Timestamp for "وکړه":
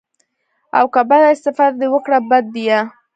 1.93-2.19